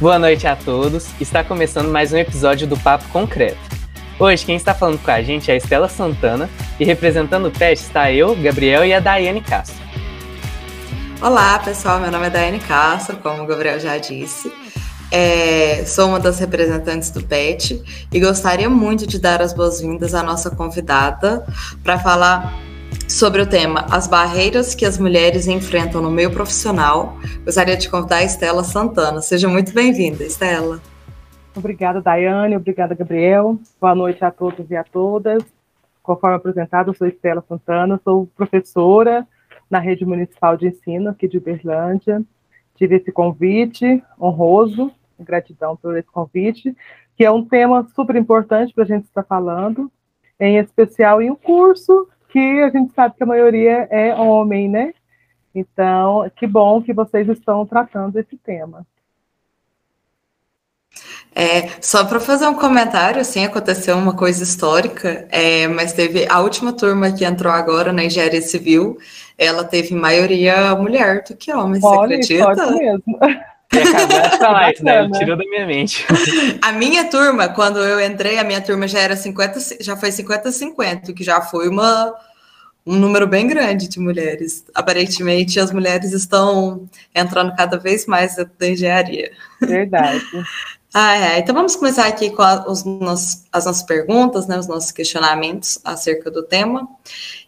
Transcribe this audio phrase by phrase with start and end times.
[0.00, 1.08] Boa noite a todos.
[1.20, 3.58] Está começando mais um episódio do Papo Concreto.
[4.16, 6.48] Hoje quem está falando com a gente é a Estela Santana
[6.78, 9.74] e representando o teste está eu, Gabriel e a Daiane Castro.
[11.20, 11.98] Olá, pessoal.
[11.98, 14.52] Meu nome é Daiane Castro, como o Gabriel já disse.
[15.10, 20.22] É, sou uma das representantes do PET e gostaria muito de dar as boas-vindas à
[20.22, 21.44] nossa convidada
[21.82, 22.67] para falar
[23.08, 27.16] sobre o tema As barreiras que as mulheres enfrentam no meio profissional.
[27.44, 29.20] Gostaria de convidar a Estela Santana.
[29.20, 30.80] Seja muito bem-vinda, Estela.
[31.56, 32.56] Obrigada, Daiane.
[32.56, 33.58] Obrigada, Gabriel.
[33.80, 35.42] Boa noite a todos e a todas.
[36.02, 39.26] Conforme apresentado, eu sou Estela Santana, sou professora
[39.68, 42.22] na Rede Municipal de Ensino aqui de Uberlândia.
[42.76, 46.74] Tive esse convite honroso, gratidão por esse convite,
[47.16, 49.90] que é um tema super importante para a gente estar falando,
[50.38, 54.92] em especial em um curso que a gente sabe que a maioria é homem, né?
[55.54, 58.86] Então, que bom que vocês estão tratando esse tema.
[61.34, 66.40] É, só para fazer um comentário, assim, aconteceu uma coisa histórica, é, mas teve a
[66.40, 68.98] última turma que entrou agora na engenharia civil,
[69.36, 72.70] ela teve maioria mulher do que homem, Olha, você acredita?
[72.72, 73.18] mesmo.
[73.70, 75.10] E acabou de falar isso, né?
[75.18, 76.06] Tirou da minha mente.
[76.62, 81.12] A minha turma, quando eu entrei, a minha turma já era 50, já foi 50-50,
[81.14, 82.14] que já foi uma,
[82.88, 84.64] um número bem grande de mulheres.
[84.74, 89.30] Aparentemente, as mulheres estão entrando cada vez mais da engenharia.
[89.60, 90.24] Verdade.
[90.94, 91.38] Ah, é.
[91.38, 95.78] Então vamos começar aqui com a, os nossos, as nossas perguntas, né, os nossos questionamentos
[95.84, 96.88] acerca do tema.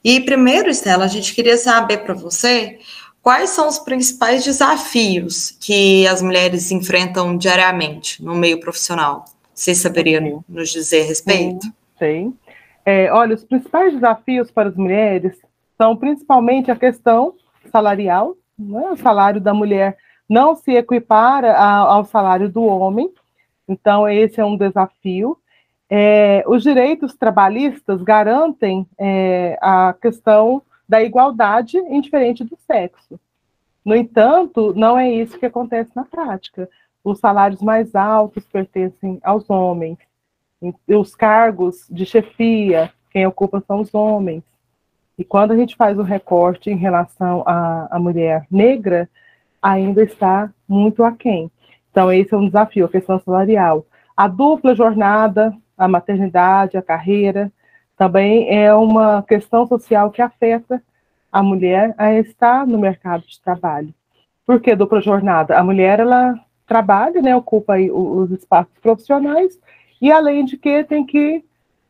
[0.04, 2.78] E primeiro, Estela, a gente queria saber para você
[3.22, 9.26] Quais são os principais desafios que as mulheres enfrentam diariamente no meio profissional?
[9.54, 11.66] Você saberia nos dizer a respeito?
[11.98, 12.34] Sim.
[12.84, 15.40] É, olha, os principais desafios para as mulheres
[15.76, 17.34] são principalmente a questão
[17.70, 18.90] salarial, né?
[18.90, 19.96] o salário da mulher
[20.28, 23.10] não se equipara ao salário do homem,
[23.68, 25.36] então esse é um desafio.
[25.88, 33.18] É, os direitos trabalhistas garantem é, a questão da igualdade indiferente do sexo.
[33.84, 36.68] No entanto, não é isso que acontece na prática.
[37.02, 39.98] Os salários mais altos pertencem aos homens.
[40.88, 44.42] Os cargos de chefia, quem ocupa são os homens.
[45.18, 49.08] E quando a gente faz o recorte em relação à, à mulher negra,
[49.60, 51.50] ainda está muito aquém.
[51.90, 53.84] Então, esse é um desafio, a questão salarial.
[54.16, 57.50] A dupla jornada, a maternidade, a carreira,
[57.96, 60.82] também é uma questão social que afeta
[61.30, 63.92] a mulher a estar no mercado de trabalho.
[64.46, 65.58] Por que dupla jornada?
[65.58, 66.34] A mulher, ela
[66.66, 69.58] trabalha, né, ocupa os espaços profissionais,
[70.00, 71.44] e além de que tem que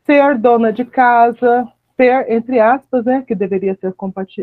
[0.05, 3.95] ser dona de casa, ter, entre aspas, né, que deveria ser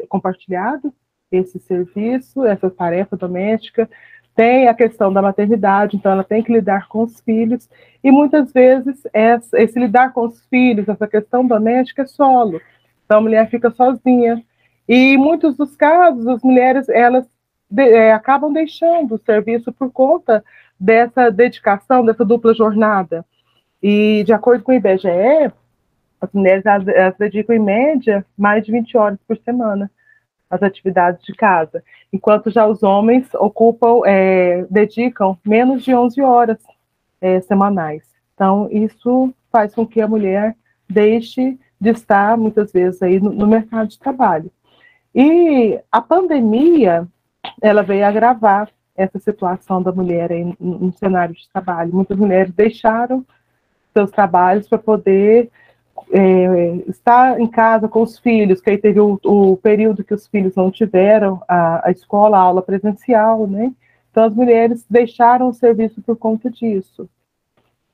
[0.08, 0.94] compartilhado
[1.32, 3.90] esse serviço, essa tarefa doméstica,
[4.36, 7.68] tem a questão da maternidade, então ela tem que lidar com os filhos,
[8.04, 12.62] e muitas vezes essa, esse lidar com os filhos, essa questão doméstica é solo.
[13.04, 14.44] Então a mulher fica sozinha.
[14.88, 17.26] E em muitos dos casos, as mulheres elas
[17.70, 20.44] de, é, acabam deixando o serviço por conta
[20.80, 23.26] dessa dedicação, dessa dupla jornada.
[23.82, 25.52] E de acordo com o IBGE,
[26.20, 29.90] as mulheres elas, dedicam em média mais de 20 horas por semana
[30.50, 36.58] as atividades de casa, enquanto já os homens ocupam, é, dedicam menos de 11 horas
[37.20, 38.04] é, semanais.
[38.34, 40.56] Então, isso faz com que a mulher
[40.90, 44.50] deixe de estar, muitas vezes, aí no, no mercado de trabalho.
[45.14, 47.08] E a pandemia,
[47.62, 51.94] ela veio agravar essa situação da mulher em, no cenário de trabalho.
[51.94, 53.26] Muitas mulheres deixaram
[53.98, 55.50] seus trabalhos para poder
[56.12, 60.28] é, estar em casa com os filhos, que aí teve o, o período que os
[60.28, 63.74] filhos não tiveram a, a, escola, a aula presencial, né?
[64.12, 67.10] Então as mulheres deixaram o serviço por conta disso.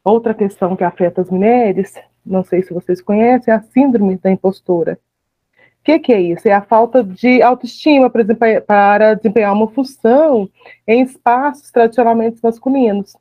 [0.03, 4.30] Outra questão que afeta as mulheres, não sei se vocês conhecem, é a síndrome da
[4.30, 5.00] impostora.
[5.80, 6.48] O que, que, é isso?
[6.48, 10.50] É a falta de autoestima, por exemplo, para desempenhar uma função
[10.88, 13.16] em espaços tradicionalmente masculinos.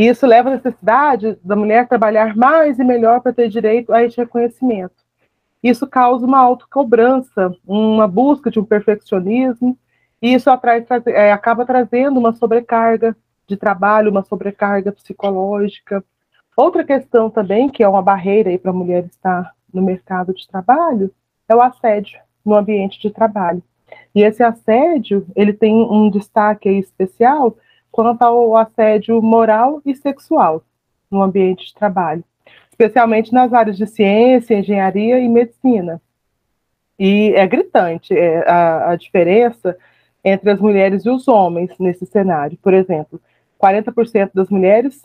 [0.00, 4.02] E isso leva à necessidade da mulher trabalhar mais e melhor para ter direito a
[4.02, 4.94] esse reconhecimento.
[5.62, 9.76] Isso causa uma autocobrança, uma busca de um perfeccionismo,
[10.22, 13.14] e isso atrai, é, acaba trazendo uma sobrecarga
[13.46, 16.02] de trabalho, uma sobrecarga psicológica.
[16.56, 21.10] Outra questão também, que é uma barreira para a mulher estar no mercado de trabalho,
[21.46, 23.62] é o assédio no ambiente de trabalho.
[24.14, 27.54] E esse assédio, ele tem um destaque especial
[27.90, 30.62] quanto ao assédio moral e sexual
[31.10, 32.24] no ambiente de trabalho,
[32.70, 36.00] especialmente nas áreas de ciência, engenharia e medicina.
[36.98, 39.76] E é gritante é, a, a diferença
[40.24, 42.58] entre as mulheres e os homens nesse cenário.
[42.62, 43.20] Por exemplo,
[43.60, 45.02] 40% das mulheres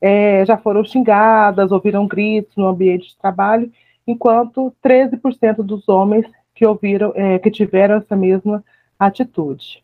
[0.00, 3.70] é, já foram xingadas, ouviram gritos no ambiente de trabalho,
[4.06, 8.64] enquanto 13% dos homens que ouviram, é, que tiveram essa mesma
[8.98, 9.82] atitude.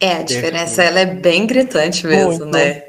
[0.00, 2.46] É, a diferença ela é bem gritante mesmo, Muito.
[2.46, 2.82] né?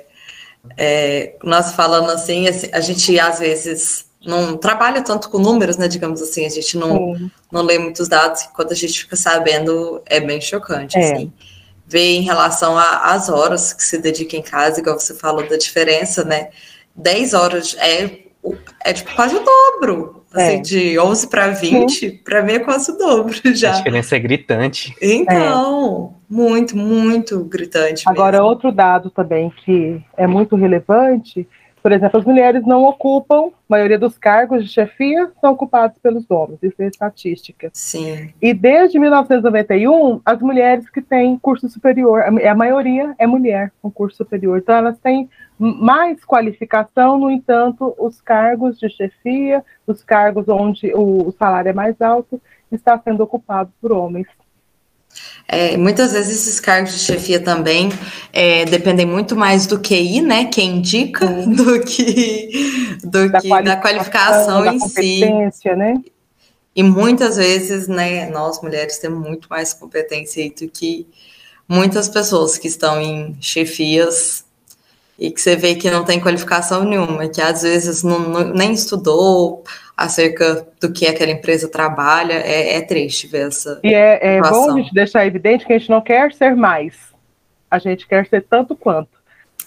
[0.77, 5.87] É, nós falando assim, a gente às vezes não trabalha tanto com números, né?
[5.87, 7.15] Digamos assim, a gente não,
[7.51, 11.13] não lê muitos dados, e quando a gente fica sabendo é bem chocante, é.
[11.13, 11.33] assim.
[11.87, 16.23] Ver em relação às horas que se dedica em casa, igual você falou da diferença,
[16.23, 16.49] né?
[16.95, 18.21] 10 horas é,
[18.83, 20.24] é tipo quase o dobro.
[20.35, 20.59] Assim, é.
[20.59, 23.71] de 11 para 20, para mim é quase o dobro já.
[23.71, 24.93] A diferença é gritante.
[25.01, 26.33] Então, é.
[26.33, 28.03] muito, muito gritante.
[28.05, 28.47] Agora, mesmo.
[28.47, 31.47] outro dado também que é muito relevante
[31.85, 36.25] por exemplo, as mulheres não ocupam, a maioria dos cargos de chefia são ocupados pelos
[36.31, 37.69] homens, isso é estatística.
[37.73, 38.33] Sim.
[38.41, 44.17] E desde 1991, as mulheres que têm curso superior, a maioria é mulher com curso
[44.17, 45.29] superior, então elas têm
[45.59, 52.01] mais qualificação, no entanto, os cargos de chefia, os cargos onde o salário é mais
[52.01, 52.41] alto,
[52.71, 54.25] está sendo ocupado por homens.
[55.47, 57.89] É, muitas vezes esses cargos de chefia também
[58.33, 60.45] é, dependem muito mais do QI, né?
[60.45, 65.21] Quem indica, do que, do da, que qualificação da qualificação da em si.
[65.75, 66.01] Né?
[66.75, 71.07] E muitas vezes, né, nós mulheres temos muito mais competência do que
[71.67, 74.44] muitas pessoas que estão em chefias
[75.17, 78.73] e que você vê que não tem qualificação nenhuma, que às vezes não, não, nem
[78.73, 79.63] estudou
[79.95, 83.79] acerca do que aquela empresa trabalha, é, é triste ver essa.
[83.83, 86.95] E é, é bom a gente deixar evidente que a gente não quer ser mais,
[87.71, 89.15] a gente quer ser tanto quanto.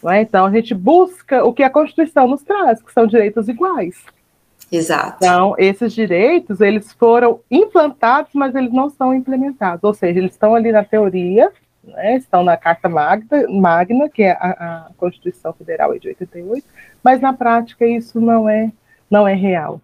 [0.06, 0.20] É?
[0.20, 3.96] Então a gente busca o que a Constituição nos traz, que são direitos iguais.
[4.70, 5.16] Exato.
[5.16, 9.82] Então, esses direitos, eles foram implantados, mas eles não são implementados.
[9.82, 11.50] Ou seja, eles estão ali na teoria,
[11.88, 16.64] né, estão na Carta Magna, Magna que é a, a, Constituição Federal de 88,
[17.02, 18.70] mas na prática isso não é,
[19.10, 19.80] não é real.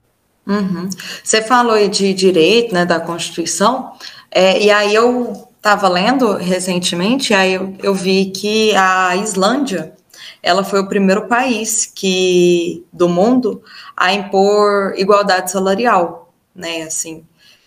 [0.47, 0.89] Uhum.
[1.23, 3.93] Você falou de direito, né, da Constituição,
[4.31, 9.95] é, e aí eu estava lendo recentemente, aí eu, eu vi que a Islândia,
[10.43, 13.63] ela foi o primeiro país que do mundo
[13.97, 17.25] a impor igualdade salarial, né, assim.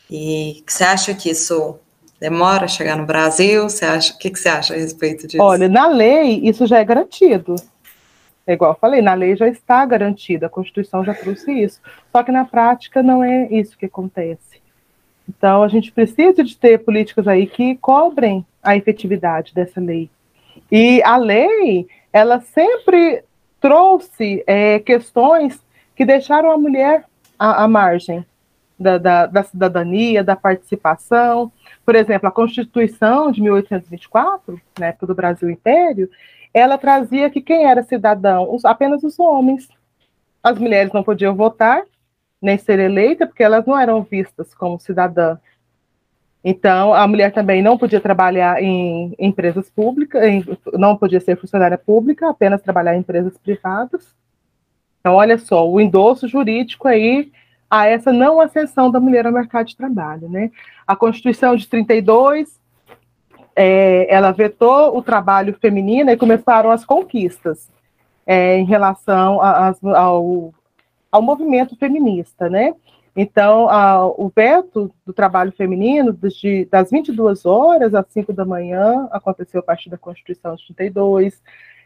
[0.09, 1.79] E você acha que isso
[2.19, 3.63] demora a chegar no Brasil?
[3.63, 5.41] Você acha, o que, que você acha a respeito disso?
[5.41, 7.55] Olha, na lei isso já é garantido.
[8.45, 11.81] É igual eu falei, na lei já está garantido, a Constituição já trouxe isso.
[12.11, 14.61] Só que na prática não é isso que acontece.
[15.27, 20.09] Então a gente precisa de ter políticas aí que cobrem a efetividade dessa lei.
[20.71, 23.23] E a lei, ela sempre
[23.59, 25.59] trouxe é, questões
[25.95, 27.03] que deixaram a mulher
[27.37, 28.25] à, à margem
[28.79, 31.51] da, da, da cidadania, da participação.
[31.87, 36.09] Por exemplo, a Constituição de 1824, na época do Brasil Império,
[36.53, 38.53] ela trazia que quem era cidadão?
[38.53, 39.69] Os, apenas os homens.
[40.43, 41.83] As mulheres não podiam votar,
[42.41, 45.37] nem ser eleita, porque elas não eram vistas como cidadã.
[46.43, 50.43] Então, a mulher também não podia trabalhar em empresas públicas, em,
[50.73, 54.13] não podia ser funcionária pública, apenas trabalhar em empresas privadas.
[54.99, 57.31] Então, olha só, o endosso jurídico aí
[57.69, 60.29] a essa não ascensão da mulher ao mercado de trabalho.
[60.29, 60.51] Né?
[60.85, 62.59] A Constituição de 32,
[63.55, 67.69] é, ela vetou o trabalho feminino e começaram as conquistas
[68.25, 70.53] é, em relação a, a, ao,
[71.11, 72.73] ao movimento feminista, né?
[73.19, 79.07] Então, a, o veto do trabalho feminino, de, das 22 horas às 5 da manhã,
[79.11, 81.41] aconteceu a partir da Constituição de 32.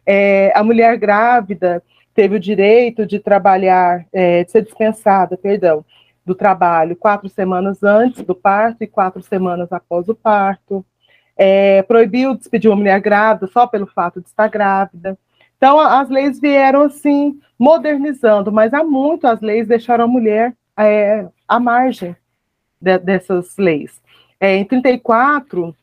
[0.06, 1.82] É, a mulher grávida
[2.14, 5.86] teve o direito de trabalhar, é, de ser dispensada, perdão,
[6.26, 10.86] do trabalho quatro semanas antes do parto e quatro semanas após o parto.
[11.36, 15.18] É, proibiu despedir uma mulher grávida só pelo fato de estar grávida.
[15.58, 21.28] Então, as leis vieram assim, modernizando, mas há muito as leis deixaram a mulher é,
[21.48, 22.16] à margem
[22.80, 24.02] de, dessas leis.
[24.40, 25.76] É, em 34,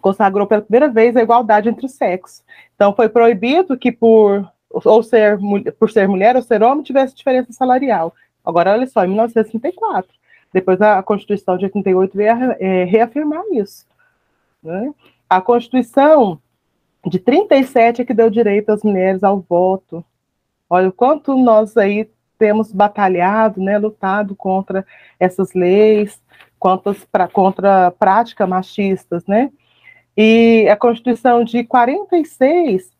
[0.00, 2.42] consagrou pela primeira vez a igualdade entre os sexos.
[2.74, 4.48] Então, foi proibido que por
[4.84, 5.38] ou ser
[5.78, 8.14] por ser mulher ou ser homem tivesse diferença salarial.
[8.44, 10.10] Agora, olha só, em 1934,
[10.52, 13.86] depois a Constituição de 88 veio a, é, reafirmar isso.
[14.62, 14.92] Né?
[15.28, 16.40] A Constituição
[17.06, 20.04] de 37 é que deu direito às mulheres ao voto.
[20.68, 24.84] Olha o quanto nós aí temos batalhado, né, lutado contra
[25.20, 26.20] essas leis,
[26.58, 29.50] quantas pra, contra práticas machistas, né?
[30.16, 32.90] E a Constituição de 46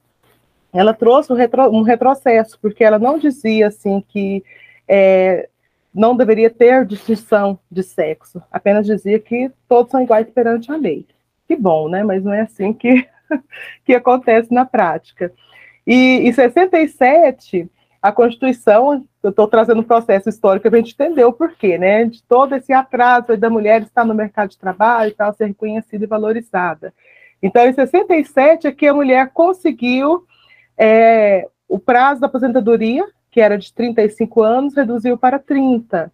[0.75, 4.45] ela trouxe um, retro, um retrocesso, porque ela não dizia assim que
[4.89, 5.49] é,
[5.95, 11.07] não deveria ter distinção de sexo, apenas dizia que todos são iguais perante a lei.
[11.47, 12.03] Que bom, né?
[12.03, 13.07] Mas não é assim que
[13.85, 15.33] que acontece na prática.
[15.87, 17.71] E em 67,
[18.03, 22.05] a Constituição, eu estou trazendo um processo histórico para a gente entender o porquê, né?
[22.05, 26.05] De todo esse atraso da mulher estar no mercado de trabalho e tal, ser reconhecida
[26.05, 26.93] e valorizada.
[27.43, 30.27] Então, em 67 é que a mulher conseguiu
[30.77, 36.13] é, o prazo da aposentadoria, que era de 35 anos, reduziu para 30.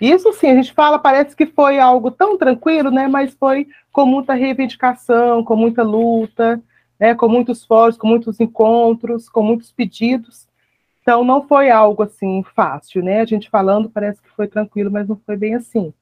[0.00, 3.06] Isso sim, a gente fala, parece que foi algo tão tranquilo, né?
[3.06, 6.60] Mas foi com muita reivindicação, com muita luta,
[6.98, 7.14] né?
[7.14, 10.48] Com muitos fóruns, com muitos encontros, com muitos pedidos.
[11.02, 13.20] Então não foi algo assim fácil, né?
[13.20, 15.92] A gente falando parece que foi tranquilo, mas não foi bem assim.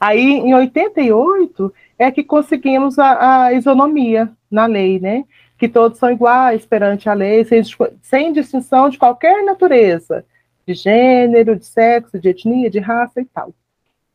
[0.00, 5.24] Aí em 88 é que conseguimos a, a isonomia na lei, né?
[5.58, 7.62] Que todos são iguais perante a lei, sem,
[8.02, 10.24] sem distinção de qualquer natureza
[10.66, 13.54] de gênero, de sexo, de etnia, de raça e tal.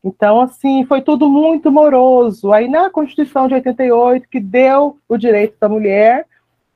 [0.04, 2.52] Então, assim, foi tudo muito moroso.
[2.52, 6.26] Aí, na Constituição de 88, que deu o direito da mulher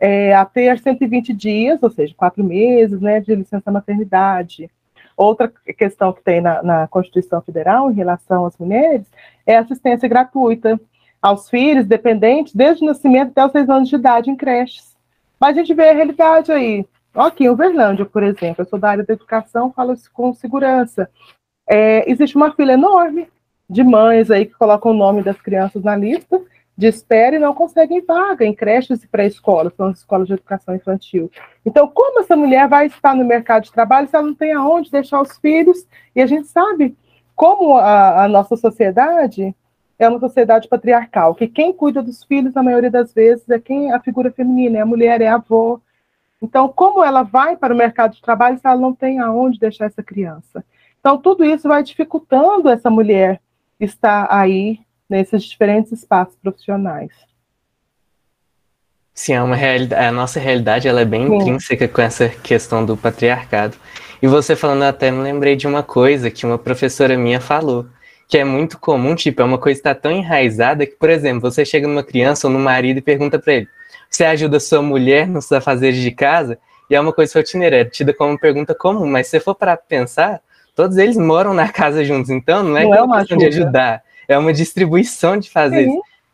[0.00, 4.70] é, a ter 120 dias, ou seja, quatro meses, né, de licença maternidade.
[5.16, 9.06] Outra questão que tem na, na Constituição Federal em relação às mulheres
[9.46, 10.80] é assistência gratuita
[11.26, 14.96] aos filhos dependentes desde o nascimento até os seis anos de idade em creches.
[15.40, 16.86] Mas a gente vê a realidade aí.
[17.12, 21.10] Aqui em Uberlândia, por exemplo, eu sou da área da educação, falo isso com segurança.
[21.68, 23.26] É, existe uma fila enorme
[23.68, 26.40] de mães aí que colocam o nome das crianças na lista
[26.78, 30.76] de espera e não conseguem vaga em creches e pré-escolas, são as escolas de educação
[30.76, 31.28] infantil.
[31.64, 34.92] Então, como essa mulher vai estar no mercado de trabalho se ela não tem aonde
[34.92, 35.88] deixar os filhos?
[36.14, 36.94] E a gente sabe
[37.34, 39.56] como a, a nossa sociedade
[39.98, 43.92] é uma sociedade patriarcal, que quem cuida dos filhos, na maioria das vezes, é quem
[43.92, 45.80] a figura feminina, é a mulher, é a avó,
[46.40, 49.86] então, como ela vai para o mercado de trabalho se ela não tem aonde deixar
[49.86, 50.64] essa criança?
[51.00, 53.40] Então, tudo isso vai dificultando essa mulher
[53.80, 57.10] estar aí nesses diferentes espaços profissionais.
[59.14, 61.36] Sim, é uma realidade, a nossa realidade ela é bem Sim.
[61.36, 63.76] intrínseca com essa questão do patriarcado.
[64.20, 67.86] E você falando até me lembrei de uma coisa que uma professora minha falou,
[68.28, 71.40] que é muito comum, tipo, é uma coisa que está tão enraizada que, por exemplo,
[71.40, 73.68] você chega numa criança ou no marido e pergunta para ele:
[74.10, 76.58] você ajuda sua mulher nos afazeres de casa,
[76.90, 79.76] e é uma coisa rotineira, é tida como pergunta comum, mas se você for para
[79.76, 80.40] pensar,
[80.74, 84.02] todos eles moram na casa juntos, então não é, não é uma questão de ajudar,
[84.28, 85.88] é uma distribuição de fazer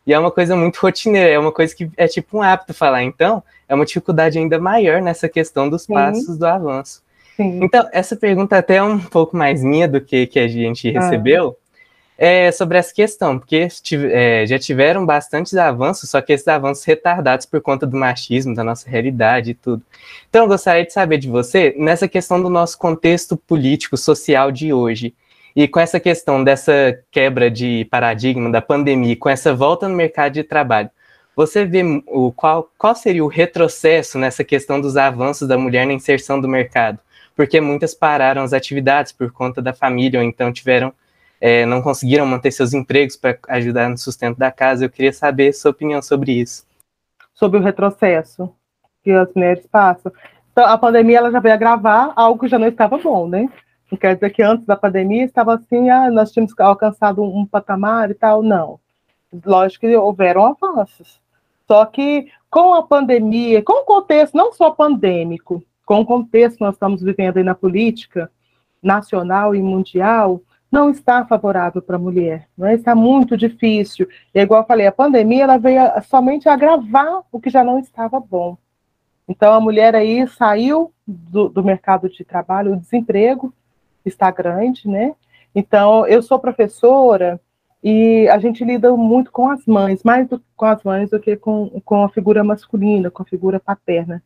[0.06, 3.04] E é uma coisa muito rotineira, é uma coisa que é tipo um hábito falar.
[3.04, 5.94] Então, é uma dificuldade ainda maior nessa questão dos Sim.
[5.94, 7.02] passos do avanço.
[7.37, 7.61] Sim.
[7.62, 11.02] Então, essa pergunta até é um pouco mais minha do que que a gente ah.
[12.16, 13.69] É, sobre essa questão, porque
[14.11, 18.62] é, já tiveram bastantes avanços, só que esses avanços retardados por conta do machismo, da
[18.62, 19.83] nossa realidade e tudo.
[20.28, 24.73] Então, eu gostaria de saber de você, nessa questão do nosso contexto político, social de
[24.73, 25.14] hoje,
[25.54, 30.33] e com essa questão dessa quebra de paradigma da pandemia, com essa volta no mercado
[30.33, 30.90] de trabalho,
[31.35, 35.92] você vê o, qual, qual seria o retrocesso nessa questão dos avanços da mulher na
[35.92, 36.99] inserção do mercado?
[37.35, 40.92] Porque muitas pararam as atividades por conta da família, ou então tiveram
[41.44, 44.84] é, não conseguiram manter seus empregos para ajudar no sustento da casa.
[44.84, 46.64] Eu queria saber sua opinião sobre isso.
[47.34, 48.49] Sobre o retrocesso
[49.02, 50.12] que as mulheres passam.
[50.52, 53.49] Então, a pandemia ela já veio agravar algo que já não estava bom, né?
[53.90, 58.08] Não quer dizer que antes da pandemia estava assim, ah, nós tínhamos alcançado um, patamar
[58.12, 58.40] e tal.
[58.40, 58.78] Não.
[59.44, 61.20] Lógico que houveram avanços.
[61.66, 66.64] Só que com a pandemia, com o contexto não só pandêmico, com o contexto que
[66.64, 68.30] nós estamos vivendo aí na política
[68.80, 70.40] nacional e mundial,
[70.73, 72.73] não está favorável para a mulher, é?
[72.73, 74.09] está muito difícil.
[74.35, 77.79] E é igual eu falei, a pandemia ela veio somente agravar o que já não
[77.79, 78.57] estava bom.
[79.29, 83.52] Então a mulher aí saiu do, do mercado de trabalho, o desemprego
[84.05, 85.14] está grande, né?
[85.55, 87.38] Então eu sou professora
[87.85, 91.37] e a gente lida muito com as mães, mais do, com as mães do que
[91.37, 94.23] com, com a figura masculina, com a figura paterna.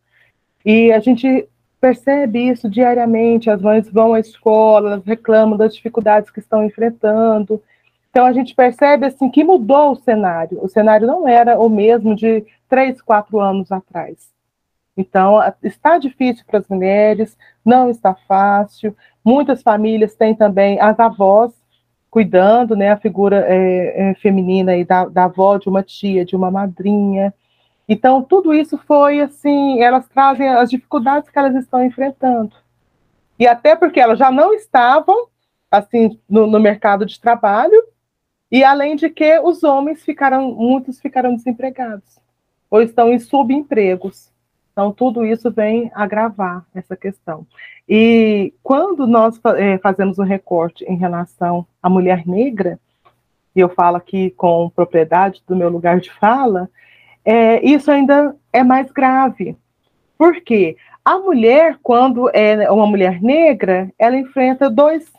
[0.64, 1.48] E a gente
[1.86, 7.62] percebe isso diariamente, as mães vão à escola, elas reclamam das dificuldades que estão enfrentando.
[8.10, 10.58] Então a gente percebe assim que mudou o cenário.
[10.60, 14.28] O cenário não era o mesmo de três, quatro anos atrás.
[14.96, 18.96] Então está difícil para as mulheres, não está fácil.
[19.24, 21.52] Muitas famílias têm também as avós
[22.10, 26.34] cuidando, né, a figura é, é, feminina aí da, da avó, de uma tia, de
[26.34, 27.32] uma madrinha.
[27.88, 32.54] Então, tudo isso foi assim, elas trazem as dificuldades que elas estão enfrentando.
[33.38, 35.28] E até porque elas já não estavam,
[35.70, 37.80] assim, no, no mercado de trabalho,
[38.50, 42.18] e além de que os homens ficaram, muitos ficaram desempregados,
[42.70, 44.32] ou estão em subempregos.
[44.72, 47.46] Então, tudo isso vem agravar essa questão.
[47.88, 52.78] E quando nós é, fazemos um recorte em relação à mulher negra,
[53.54, 56.68] e eu falo aqui com propriedade do meu lugar de fala,
[57.26, 59.56] é, isso ainda é mais grave.
[60.16, 60.76] Por quê?
[61.04, 65.12] A mulher, quando é uma mulher negra, ela enfrenta dois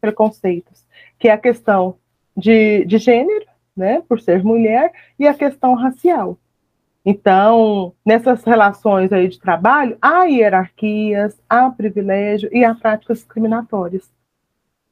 [0.00, 0.84] preconceitos,
[1.18, 1.96] que é a questão
[2.36, 6.36] de, de gênero, né, por ser mulher, e a questão racial.
[7.04, 14.10] Então, nessas relações aí de trabalho, há hierarquias, há privilégio e há práticas discriminatórias.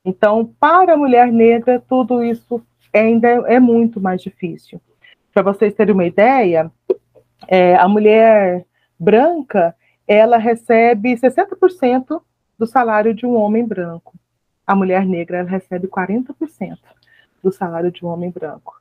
[0.04, 2.62] Então, para a mulher negra, tudo isso
[2.92, 4.80] ainda é muito mais difícil.
[5.32, 6.70] Para vocês terem uma ideia,
[7.48, 8.64] é, a mulher
[8.98, 9.74] branca,
[10.06, 12.20] ela recebe 60%
[12.58, 14.14] do salário de um homem branco.
[14.66, 16.78] A mulher negra, ela recebe 40%
[17.42, 18.80] do salário de um homem branco.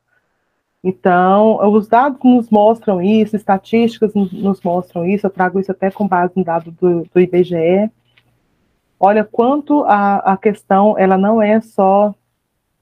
[0.83, 6.07] Então, os dados nos mostram isso, estatísticas nos mostram isso, eu trago isso até com
[6.07, 7.91] base no dado do, do IBGE.
[8.99, 12.13] Olha quanto a, a questão, ela não é só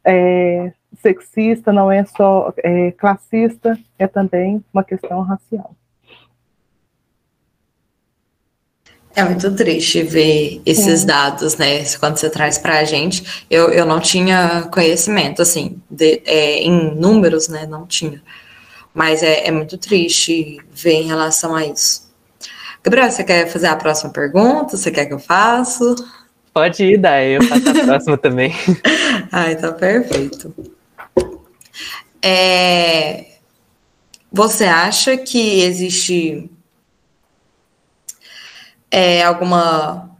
[0.03, 5.75] é, sexista, não é só é, classista, é também uma questão racial.
[9.15, 11.07] É muito triste ver esses Sim.
[11.07, 11.83] dados, né?
[11.99, 16.93] Quando você traz para a gente, eu, eu não tinha conhecimento, assim, de, é, em
[16.95, 17.65] números, né?
[17.65, 18.21] Não tinha.
[18.93, 22.07] Mas é, é muito triste ver em relação a isso.
[22.83, 24.77] Gabriel, você quer fazer a próxima pergunta?
[24.77, 25.95] Você quer que eu faça?
[26.53, 28.53] Pode ir, daí eu faço a próxima também.
[29.31, 30.53] Ah, então perfeito.
[32.21, 33.37] É,
[34.31, 36.49] você acha que existe
[38.91, 40.11] é, alguma.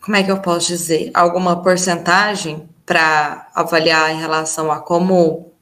[0.00, 1.10] Como é que eu posso dizer?
[1.14, 5.52] Alguma porcentagem para avaliar em relação a como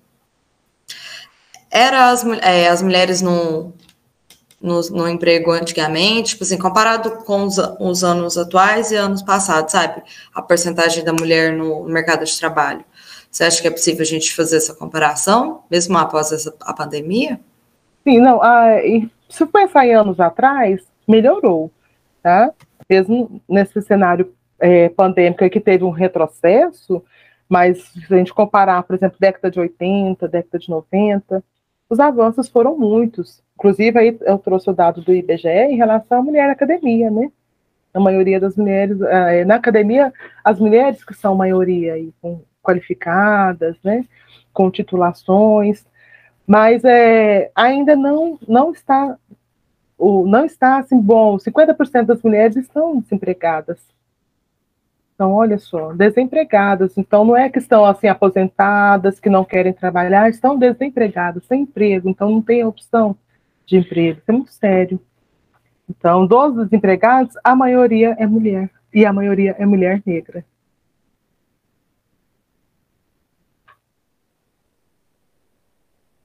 [1.71, 3.73] era as, é, as mulheres no,
[4.61, 9.73] no, no, emprego antigamente, tipo assim, comparado com os, os, anos atuais e anos passados,
[9.73, 10.02] sabe?
[10.35, 12.85] A porcentagem da mulher no, no mercado de trabalho.
[13.33, 17.41] Você acha que é possível a gente fazer essa comparação, mesmo após essa, a pandemia?
[18.04, 18.43] Sim, não.
[18.43, 18.75] Ah,
[19.26, 21.71] se pensar em anos atrás, melhorou,
[22.23, 22.52] tá?
[22.91, 27.02] Mesmo nesse cenário é, pandêmico que teve um retrocesso,
[27.49, 31.43] mas se a gente comparar, por exemplo, década de 80, década de 90,
[31.89, 33.43] os avanços foram muitos.
[33.54, 37.33] Inclusive, aí eu trouxe o dado do IBGE em relação à mulher na academia, né?
[37.95, 40.13] A maioria das mulheres, é, na academia,
[40.45, 44.05] as mulheres que são maioria aí, com, qualificadas, né?
[44.53, 45.85] Com titulações,
[46.47, 49.17] mas é, ainda não, não está
[50.03, 53.79] o, não está assim bom, 50% das mulheres estão desempregadas.
[55.15, 56.99] Então, olha só, desempregadas.
[56.99, 62.09] Então, não é que estão assim aposentadas, que não querem trabalhar, estão desempregadas, sem emprego,
[62.09, 63.17] então não tem opção
[63.65, 64.19] de emprego.
[64.19, 65.01] Isso é muito sério.
[65.89, 70.45] Então, dos desempregados, a maioria é mulher, e a maioria é mulher negra.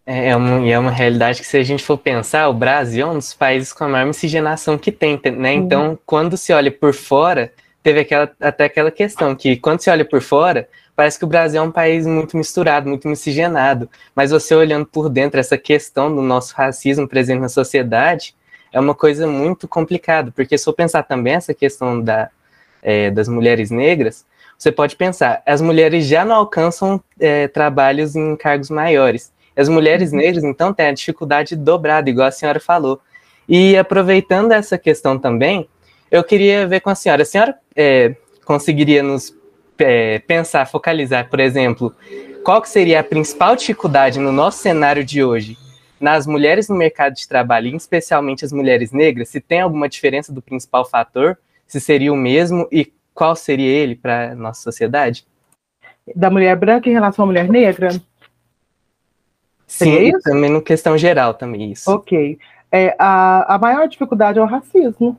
[0.08, 3.10] É, é uma, é uma realidade que, se a gente for pensar, o Brasil é
[3.12, 5.54] um dos países com a maior miscigenação que tem, né?
[5.54, 5.98] Então, uhum.
[6.06, 7.52] quando se olha por fora,
[7.84, 11.62] teve aquela, até aquela questão que, quando se olha por fora, parece que o Brasil
[11.62, 13.90] é um país muito misturado, muito miscigenado.
[14.16, 18.34] Mas você olhando por dentro, essa questão do nosso racismo presente na sociedade
[18.72, 22.30] é uma coisa muito complicada, porque se for pensar também essa questão da,
[22.82, 24.26] é, das mulheres negras,
[24.58, 29.32] você pode pensar, as mulheres já não alcançam é, trabalhos em cargos maiores.
[29.58, 30.20] As mulheres uhum.
[30.20, 33.02] negras, então, têm a dificuldade dobrada, igual a senhora falou.
[33.50, 35.68] E aproveitando essa questão também,
[36.12, 37.24] eu queria ver com a senhora.
[37.24, 38.16] A senhora é,
[38.46, 39.36] conseguiria nos
[39.80, 41.94] é, pensar, focalizar, por exemplo,
[42.44, 45.58] qual que seria a principal dificuldade no nosso cenário de hoje
[46.00, 49.30] nas mulheres no mercado de trabalho, especialmente as mulheres negras?
[49.30, 51.38] Se tem alguma diferença do principal fator?
[51.68, 55.26] Se seria o mesmo e qual seria ele para a nossa sociedade?
[56.16, 57.90] Da mulher branca em relação à mulher negra?
[59.68, 60.22] Sim, isso?
[60.24, 61.92] também no questão geral também isso.
[61.92, 62.40] Ok.
[62.72, 65.18] É, a, a maior dificuldade é o racismo,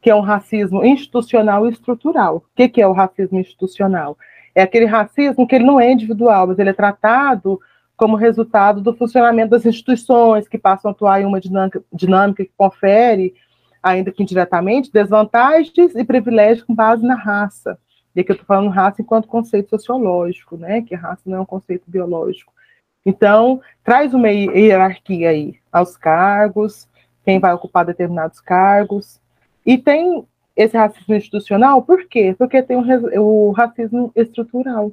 [0.00, 2.36] que é um racismo institucional e estrutural.
[2.36, 4.16] O que, que é o racismo institucional?
[4.54, 7.60] É aquele racismo que ele não é individual, mas ele é tratado
[7.96, 12.52] como resultado do funcionamento das instituições, que passam a atuar em uma dinâmica, dinâmica que
[12.56, 13.34] confere,
[13.82, 17.78] ainda que indiretamente, desvantagens e privilégios com base na raça.
[18.14, 20.82] E aqui eu estou falando raça enquanto conceito sociológico, né?
[20.82, 22.51] Que raça não é um conceito biológico.
[23.04, 26.88] Então, traz uma hierarquia aí aos cargos,
[27.24, 29.20] quem vai ocupar determinados cargos.
[29.66, 30.24] E tem
[30.56, 32.34] esse racismo institucional, por quê?
[32.36, 34.92] Porque tem o, racismo estrutural.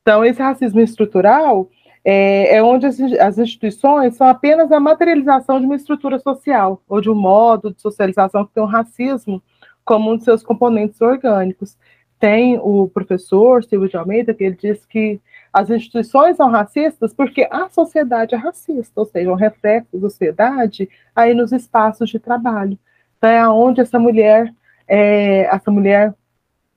[0.00, 1.68] Então, esse racismo estrutural
[2.04, 7.00] é, é onde as, as, instituições são apenas a materialização de uma estrutura social, ou
[7.00, 9.42] de um modo de socialização que tem o racismo
[9.84, 11.76] como um de seus componentes orgânicos.
[12.22, 15.20] Tem o professor Silvio de Almeida, que ele diz que
[15.52, 20.88] as instituições são racistas porque a sociedade é racista, ou seja, um reflexo da sociedade
[21.16, 22.78] aí nos espaços de trabalho.
[23.18, 24.54] Então, é onde essa mulher,
[24.86, 26.14] é, essa mulher,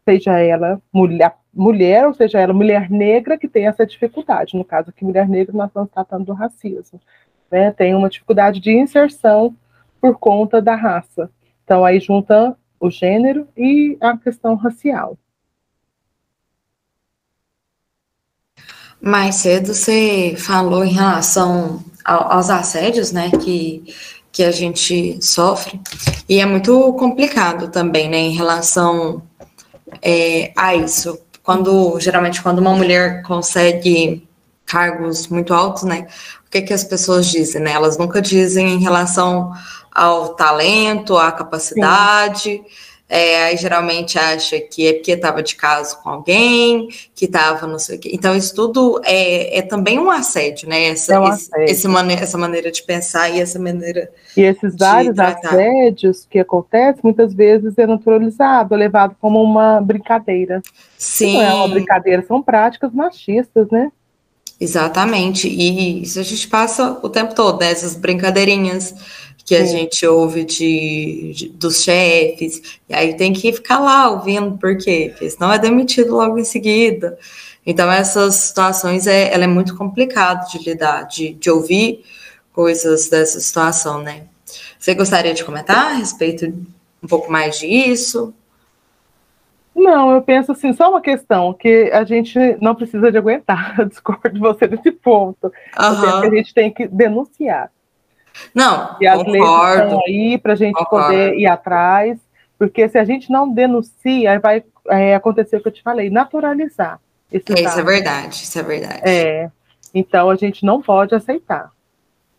[0.04, 4.58] seja ela mulher, mulher, ou seja ela mulher negra, que tem essa dificuldade.
[4.58, 7.00] No caso aqui, mulher negra, nós estamos tratando do racismo.
[7.52, 7.72] Né?
[7.72, 9.56] Tem uma dificuldade de inserção
[10.02, 11.30] por conta da raça.
[11.64, 15.16] Então, aí junta o gênero e a questão racial.
[19.06, 23.84] Mais cedo você falou em relação aos assédios, né, que,
[24.32, 25.80] que a gente sofre,
[26.28, 29.22] e é muito complicado também, né, em relação
[30.02, 31.20] é, a isso.
[31.44, 34.28] Quando, geralmente, quando uma mulher consegue
[34.66, 36.08] cargos muito altos, né,
[36.48, 39.54] o que, que as pessoas dizem, né, elas nunca dizem em relação
[39.92, 42.66] ao talento, à capacidade, Sim
[43.08, 47.78] é, aí geralmente acha que é porque estava de caso com alguém, que estava não
[47.78, 48.10] sei o quê.
[48.12, 50.86] Então, isso tudo é, é também um assédio, né?
[50.86, 51.66] Essa, é um assédio.
[51.66, 54.10] Esse, esse essa maneira de pensar e essa maneira.
[54.36, 60.64] E esses vários assédios que acontecem, muitas vezes é naturalizado, é levado como uma brincadeira.
[60.98, 61.34] Sim.
[61.34, 63.92] Não é uma brincadeira, são práticas machistas, né?
[64.60, 65.48] Exatamente.
[65.48, 67.72] E isso a gente passa o tempo todo, né?
[67.72, 68.96] Essas brincadeirinhas
[69.46, 74.58] que a gente ouve de, de, dos chefes, e aí tem que ficar lá ouvindo,
[74.58, 75.10] por quê?
[75.12, 77.18] Porque senão é demitido logo em seguida.
[77.64, 82.04] Então, essas situações, é, ela é muito complicado de lidar, de, de ouvir
[82.52, 84.24] coisas dessa situação, né?
[84.80, 86.46] Você gostaria de comentar a respeito
[87.02, 88.34] um pouco mais disso?
[89.76, 93.86] Não, eu penso assim, só uma questão, que a gente não precisa de aguentar, eu
[93.90, 95.46] discordo de você nesse ponto.
[95.46, 95.86] Uhum.
[95.86, 97.70] Eu penso que a gente tem que denunciar.
[98.54, 101.08] Não, e as concordo, leis estão aí para a gente concordo.
[101.08, 102.20] poder ir atrás,
[102.58, 107.00] porque se a gente não denuncia, vai é, acontecer o que eu te falei, naturalizar.
[107.32, 109.02] Esse é, isso é verdade, isso é verdade.
[109.04, 109.50] É,
[109.94, 111.72] então a gente não pode aceitar.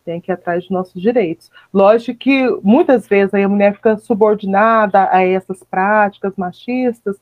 [0.05, 1.51] Tem que ir atrás dos nossos direitos.
[1.73, 7.17] Lógico que muitas vezes a mulher fica subordinada a essas práticas machistas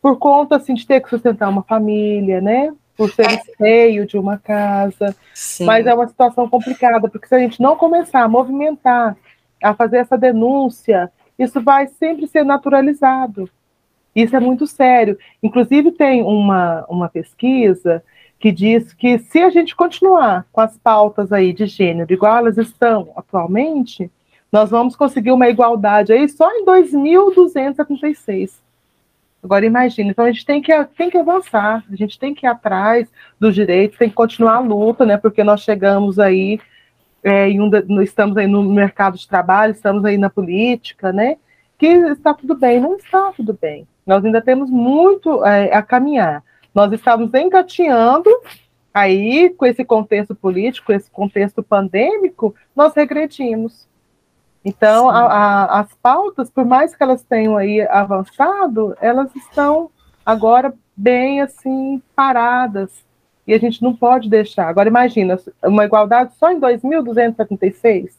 [0.00, 2.72] por conta assim, de ter que sustentar uma família, né?
[2.98, 3.38] Por ser é.
[3.56, 5.14] feio de uma casa.
[5.32, 5.64] Sim.
[5.64, 9.16] Mas é uma situação complicada, porque se a gente não começar a movimentar,
[9.62, 13.48] a fazer essa denúncia, isso vai sempre ser naturalizado.
[14.16, 15.16] Isso é muito sério.
[15.40, 18.02] Inclusive, tem uma, uma pesquisa
[18.40, 22.58] que diz que se a gente continuar com as pautas aí de gênero igual elas
[22.58, 24.10] estão atualmente,
[24.50, 28.60] nós vamos conseguir uma igualdade aí só em 2276.
[29.42, 32.48] Agora imagine, então a gente tem que, tem que avançar, a gente tem que ir
[32.48, 35.16] atrás dos direitos, tem que continuar a luta, né?
[35.16, 36.60] Porque nós chegamos aí,
[37.22, 37.70] é, em um,
[38.02, 41.36] estamos aí no mercado de trabalho, estamos aí na política, né?
[41.78, 43.86] Que está tudo bem, não está tudo bem.
[44.04, 46.42] Nós ainda temos muito é, a caminhar.
[46.74, 48.30] Nós estamos engateando
[48.92, 53.86] aí com esse contexto político, esse contexto pandêmico, nós regredimos.
[54.68, 59.90] Então, a, a, as pautas, por mais que elas tenham aí avançado, elas estão
[60.26, 62.90] agora bem assim paradas.
[63.46, 64.68] E a gente não pode deixar.
[64.68, 68.10] Agora, imagina, uma igualdade só em 2.276,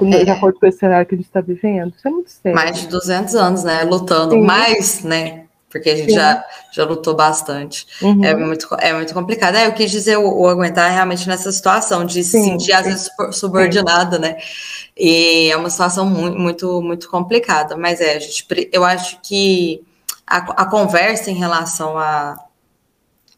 [0.00, 0.24] é.
[0.24, 1.92] de acordo com esse cenário que a gente está vivendo.
[1.94, 2.56] Isso é muito sério.
[2.56, 3.82] Mais de 200 anos, né?
[3.84, 4.32] Lutando.
[4.32, 4.40] Sim.
[4.40, 5.45] Mais, né?
[5.68, 7.86] Porque a gente já, já lutou bastante.
[8.00, 8.24] Uhum.
[8.24, 9.56] É, muito, é muito complicado.
[9.56, 12.86] É, eu quis dizer o, o aguentar realmente nessa situação de sim, se sentir, às
[12.86, 14.36] vezes, subordinada, né?
[14.96, 17.76] E é uma situação muito, muito, muito complicada.
[17.76, 19.84] Mas é, a gente, eu acho que
[20.26, 22.36] a, a conversa em relação a,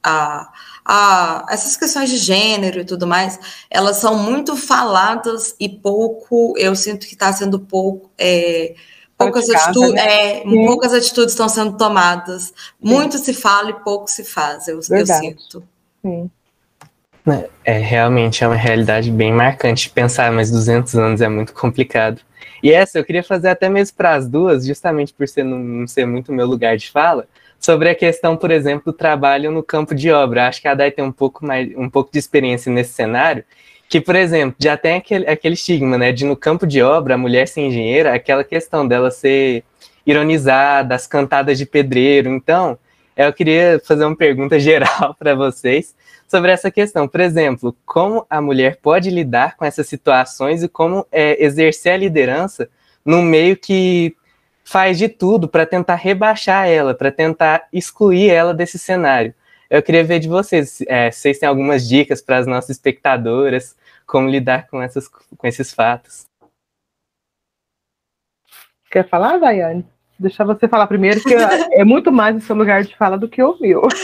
[0.02, 0.52] a,
[0.84, 3.38] a essas questões de gênero e tudo mais,
[3.70, 8.10] elas são muito faladas e pouco, eu sinto que está sendo pouco.
[8.18, 8.74] É,
[9.18, 10.38] poucas atitudes, né?
[10.38, 12.44] é, poucas atitudes estão sendo tomadas.
[12.44, 12.52] Sim.
[12.80, 15.62] Muito se fala e pouco se faz, eu, eu sinto.
[16.00, 16.30] Sim.
[17.26, 19.90] É, é, realmente é uma realidade bem marcante.
[19.90, 22.22] Pensar mais 200 anos é muito complicado.
[22.62, 25.86] E essa eu queria fazer até mesmo para as duas, justamente por ser, não, não
[25.86, 27.26] ser muito meu lugar de fala,
[27.58, 30.48] sobre a questão, por exemplo, do trabalho no campo de obra.
[30.48, 33.44] Acho que a Dai tem um pouco, mais, um pouco de experiência nesse cenário,
[33.88, 37.18] que, por exemplo, já tem aquele, aquele estigma, né, de no campo de obra, a
[37.18, 39.64] mulher ser engenheira, aquela questão dela ser
[40.06, 42.28] ironizada, as cantadas de pedreiro.
[42.28, 42.78] Então,
[43.16, 45.94] eu queria fazer uma pergunta geral para vocês
[46.28, 47.08] sobre essa questão.
[47.08, 51.96] Por exemplo, como a mulher pode lidar com essas situações e como é, exercer a
[51.96, 52.68] liderança
[53.04, 54.14] num meio que
[54.62, 59.32] faz de tudo para tentar rebaixar ela, para tentar excluir ela desse cenário.
[59.70, 63.74] Eu queria ver de vocês, é, vocês têm algumas dicas para as nossas espectadoras,
[64.08, 66.24] como lidar com, essas, com esses fatos.
[68.90, 69.86] Quer falar, Daiane?
[70.18, 73.42] deixar você falar primeiro, que é muito mais o seu lugar de fala do que
[73.42, 73.82] o meu.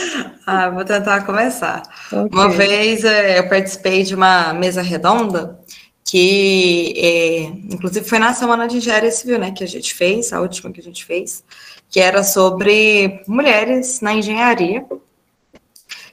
[0.47, 1.81] Ah, vou tentar começar.
[2.05, 2.29] Okay.
[2.31, 5.59] Uma vez é, eu participei de uma mesa redonda
[6.03, 10.39] que, é, inclusive, foi na semana de engenharia civil, né, que a gente fez, a
[10.39, 11.43] última que a gente fez,
[11.89, 14.85] que era sobre mulheres na engenharia.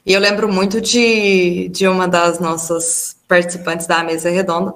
[0.05, 4.73] E eu lembro muito de, de uma das nossas participantes da mesa redonda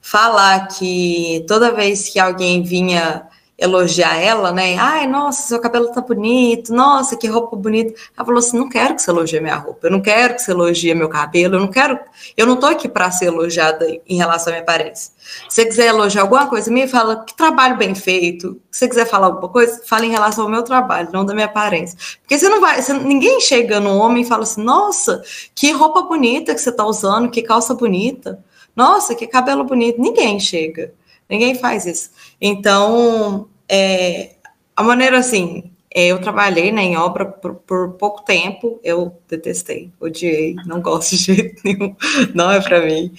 [0.00, 3.22] falar que toda vez que alguém vinha
[3.60, 4.76] elogiar ela, né?
[4.78, 7.92] Ai, nossa, seu cabelo tá bonito, nossa, que roupa bonita.
[8.16, 10.50] Ela falou assim: não quero que você elogie minha roupa, eu não quero que você
[10.50, 11.98] elogie meu cabelo, eu não quero,
[12.36, 15.12] eu não tô aqui para ser elogiada em relação à minha aparência.
[15.48, 18.58] Se você quiser elogiar alguma coisa, me fala que trabalho bem feito.
[18.70, 21.46] Se você quiser falar alguma coisa, fala em relação ao meu trabalho, não da minha
[21.46, 21.98] aparência.
[22.22, 25.22] Porque você não vai, você, ninguém chega no homem e fala assim: nossa,
[25.54, 28.42] que roupa bonita que você tá usando, que calça bonita.
[28.74, 30.00] Nossa, que cabelo bonito.
[30.00, 30.94] Ninguém chega.
[31.28, 32.10] Ninguém faz isso.
[32.40, 34.30] Então, é,
[34.76, 39.92] a maneira assim, é, eu trabalhei né, em obra por, por, pouco tempo, eu detestei,
[40.00, 41.94] odiei, não gosto de jeito nenhum,
[42.34, 43.12] não é para mim.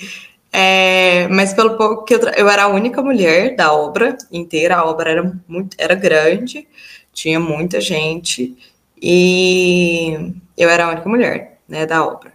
[0.52, 4.86] É, mas pelo pouco que eu, eu era a única mulher da obra inteira, a
[4.86, 6.68] obra era muito era grande,
[7.14, 8.58] tinha muita gente
[9.02, 12.34] e eu era a única mulher né, da obra.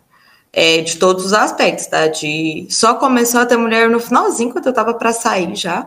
[0.53, 2.07] É, de todos os aspectos, tá?
[2.07, 5.87] De só começou a ter mulher no finalzinho, quando eu tava para sair já.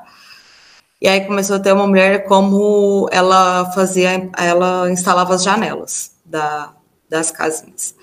[1.02, 6.74] E aí começou a ter uma mulher como ela fazia, ela instalava as janelas da,
[7.10, 7.96] das casinhas.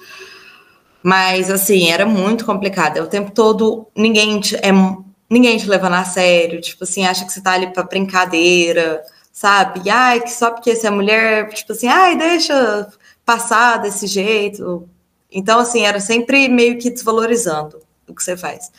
[1.02, 2.96] Mas assim, era muito complicado.
[2.96, 4.72] É o tempo todo ninguém te, é,
[5.28, 9.90] ninguém te levando a sério, tipo assim, acha que você tá ali para brincadeira, sabe?
[9.90, 12.88] Ai, que só porque você é mulher, tipo assim, ai, deixa
[13.26, 14.88] passar desse jeito.
[15.30, 17.78] Então, assim, era sempre meio que desvalorizando
[18.08, 18.70] o que você faz.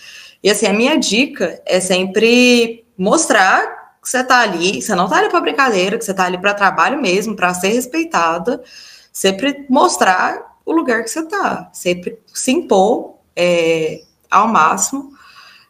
[0.43, 3.76] E assim, a minha dica é sempre mostrar
[4.07, 6.53] que você está ali, você não está ali para brincadeira, que você está ali para
[6.53, 8.63] trabalho mesmo, para ser respeitada,
[9.11, 15.11] sempre mostrar o lugar que você está, sempre se impor é, ao máximo.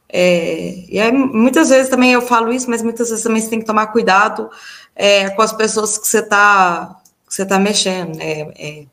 [0.08, 3.60] É, e aí, muitas vezes também eu falo isso, mas muitas vezes também você tem
[3.60, 4.50] que tomar cuidado
[4.96, 8.52] é, com as pessoas que você está você tá mexendo, né?
[8.56, 8.86] É,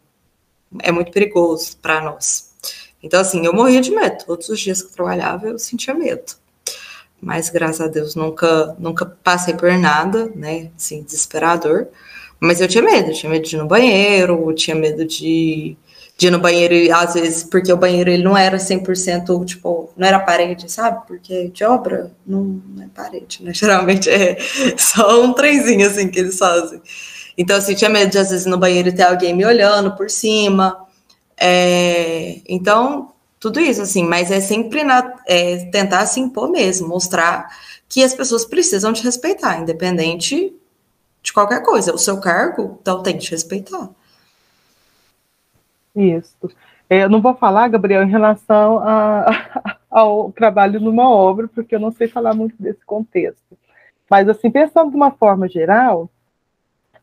[0.81, 2.51] é muito perigoso para nós.
[3.01, 4.25] Então, assim, eu morria de medo.
[4.25, 6.35] Todos os dias que eu trabalhava, eu sentia medo
[7.25, 11.87] mas graças a Deus nunca, nunca passei por nada, né, assim, desesperador.
[12.39, 15.77] Mas eu tinha medo, eu tinha medo de ir no banheiro, eu tinha medo de,
[16.19, 19.91] de ir no banheiro, e às vezes, porque o banheiro ele não era 100%, tipo,
[19.97, 21.07] não era parede, sabe?
[21.07, 23.53] Porque de obra não, não é parede, né?
[23.55, 24.37] Geralmente é
[24.77, 26.83] só um trenzinho, assim, que eles fazem.
[27.39, 30.77] Então, assim, tinha medo de, às vezes, no banheiro ter alguém me olhando por cima.
[31.41, 33.14] É, então,
[33.45, 37.47] tudo isso, assim, mas é sempre na, é, tentar se impor mesmo, mostrar
[37.87, 40.51] que as pessoas precisam te respeitar, independente
[41.23, 41.95] de qualquer coisa.
[41.95, 43.91] O seu cargo, então tem que te respeitar.
[45.95, 46.35] Isso.
[46.89, 51.81] É, eu não vou falar, Gabriel, em relação a, ao trabalho numa obra, porque eu
[51.81, 53.59] não sei falar muito desse contexto.
[54.09, 56.09] Mas, assim, pensando de uma forma geral,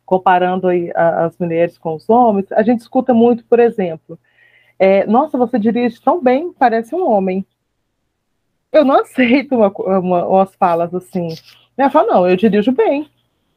[0.04, 4.18] comparando aí as mulheres com os homens, a gente escuta muito, por exemplo,
[4.84, 7.46] é, nossa, você dirige tão bem, parece um homem.
[8.72, 11.28] Eu não aceito uma, uma, umas falas assim.
[11.78, 13.08] Ela fala, não, eu dirijo bem.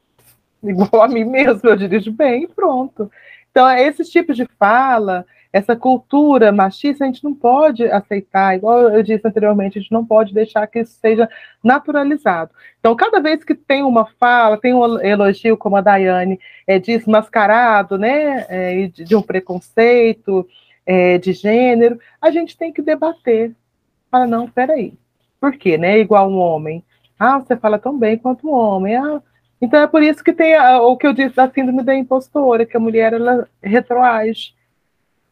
[0.63, 3.11] Igual a mim mesmo, eu dirijo bem e pronto.
[3.49, 8.89] Então, é esse tipo de fala, essa cultura machista, a gente não pode aceitar, igual
[8.89, 11.27] eu disse anteriormente, a gente não pode deixar que isso seja
[11.63, 12.51] naturalizado.
[12.79, 17.07] Então, cada vez que tem uma fala, tem um elogio, como a Daiane é, diz,
[17.07, 20.47] mascarado, né, é, de, de um preconceito,
[20.85, 23.55] é, de gênero, a gente tem que debater.
[24.11, 24.93] Fala, não, peraí.
[25.39, 25.99] Por quê, né?
[25.99, 26.83] Igual um homem.
[27.19, 28.95] Ah, você fala tão bem quanto um homem.
[28.95, 29.21] Ah,
[29.61, 32.65] então é por isso que tem a, o que eu disse da síndrome da impostora,
[32.65, 34.53] que a mulher ela retroage.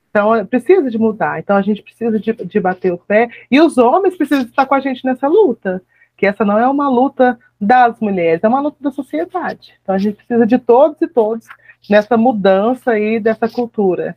[0.09, 1.39] Então precisa de mudar.
[1.39, 4.75] Então a gente precisa de, de bater o pé e os homens precisam estar com
[4.75, 5.81] a gente nessa luta.
[6.15, 9.73] Que essa não é uma luta das mulheres, é uma luta da sociedade.
[9.81, 11.47] Então a gente precisa de todos e todos
[11.89, 14.15] nessa mudança aí dessa cultura.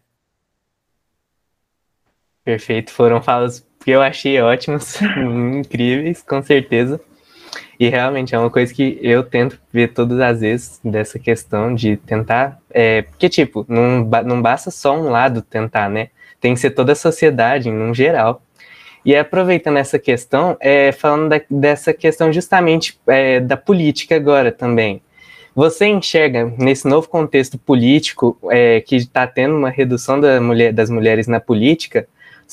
[2.47, 5.01] Perfeito, foram falas que eu achei ótimas,
[5.59, 7.01] incríveis, com certeza.
[7.79, 11.97] E realmente é uma coisa que eu tento ver todas as vezes dessa questão de
[11.97, 12.61] tentar.
[12.71, 16.11] É, porque, tipo, não, não basta só um lado tentar, né?
[16.41, 18.41] Tem que ser toda a sociedade, num geral.
[19.05, 25.03] E aproveitando essa questão, é, falando da, dessa questão justamente é, da política agora também.
[25.53, 30.89] Você enxerga nesse novo contexto político é, que está tendo uma redução da mulher, das
[30.89, 32.07] mulheres na política,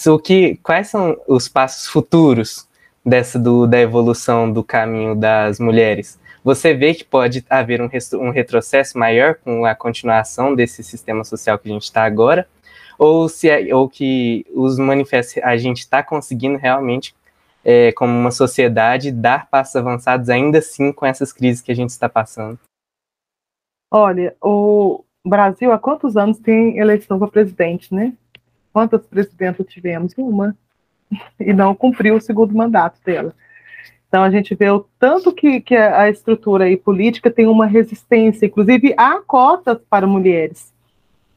[0.07, 2.67] o que, quais são os passos futuros
[3.05, 6.19] dessa do, da evolução do caminho das mulheres?
[6.43, 11.57] Você vê que pode haver um, um retrocesso maior com a continuação desse sistema social
[11.57, 12.47] que a gente está agora?
[12.99, 17.15] Ou, se é, ou que os manifestos a gente está conseguindo realmente,
[17.63, 21.89] é, como uma sociedade, dar passos avançados ainda assim com essas crises que a gente
[21.89, 22.59] está passando?
[23.89, 28.13] Olha, o Brasil há quantos anos tem eleição para presidente, né?
[28.73, 30.13] Quantas presidentas tivemos?
[30.17, 30.55] Uma.
[31.39, 33.35] E não cumpriu o segundo mandato dela.
[34.07, 38.47] Então a gente vê o tanto que, que a estrutura aí política tem uma resistência,
[38.47, 40.73] inclusive há cotas para mulheres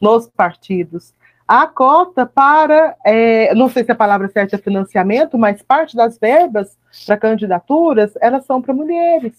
[0.00, 1.14] nos partidos.
[1.46, 6.18] Há cota para, é, não sei se a palavra certa é financiamento, mas parte das
[6.18, 9.32] verbas para candidaturas, elas são para mulheres.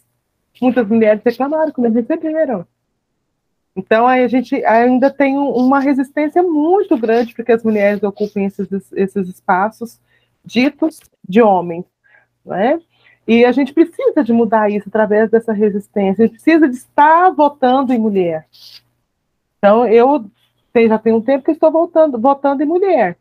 [0.62, 2.66] Muitas mulheres reclamaram que não receberam.
[3.78, 8.46] Então, aí a gente ainda tem uma resistência muito grande para que as mulheres ocupem
[8.46, 10.00] esses, esses espaços
[10.44, 11.86] ditos de homens,
[12.44, 12.82] né?
[13.28, 17.30] E a gente precisa de mudar isso através dessa resistência, a gente precisa de estar
[17.30, 18.48] votando em mulher.
[19.60, 20.26] Então, eu
[20.88, 23.16] já tenho um tempo que estou votando, votando em mulher.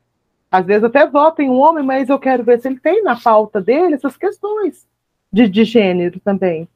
[0.51, 3.21] Às vezes até voto em um homem, mas eu quero ver se ele tem na
[3.21, 4.87] pauta dele essas questões
[5.31, 6.67] de, de gênero também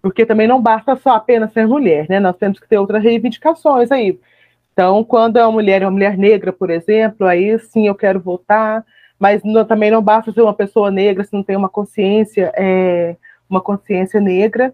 [0.00, 2.20] porque também não basta só apenas ser mulher, né?
[2.20, 4.18] Nós temos que ter outras reivindicações aí.
[4.72, 8.20] Então, quando é uma mulher, é uma mulher negra, por exemplo, aí sim eu quero
[8.20, 8.84] votar,
[9.18, 13.16] mas não, também não basta ser uma pessoa negra se não tem uma consciência, é,
[13.50, 14.72] uma consciência negra.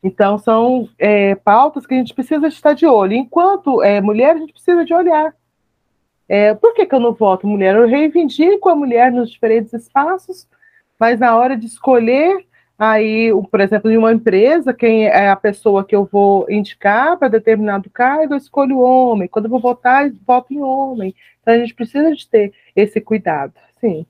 [0.00, 3.14] Então, são é, pautas que a gente precisa estar de olho.
[3.14, 5.34] Enquanto é, mulher, a gente precisa de olhar.
[6.28, 7.74] É, por que, que eu não voto mulher?
[7.74, 10.48] Eu reivindico a mulher nos diferentes espaços,
[10.98, 12.46] mas na hora de escolher
[12.78, 17.28] Aí, por exemplo, em uma empresa, quem é a pessoa que eu vou indicar para
[17.28, 19.28] determinado cargo, eu escolho homem.
[19.28, 21.14] Quando eu vou votar, eu voto em homem.
[21.40, 24.06] Então, a gente precisa de ter esse cuidado, sim.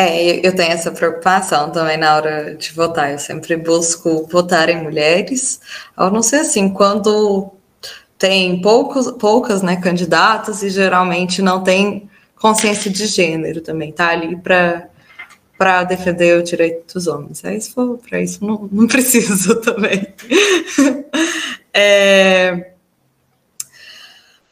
[0.00, 3.10] É, eu tenho essa preocupação também na hora de votar.
[3.10, 5.60] Eu sempre busco votar em mulheres,
[5.96, 7.50] ao não ser assim, quando
[8.16, 12.08] tem poucos, poucas né, candidatas e geralmente não tem
[12.40, 14.88] consciência de gênero também, tá ali para
[15.58, 17.42] para defender o direito dos homens.
[18.08, 20.06] Para isso, não, não preciso também.
[21.74, 22.74] é...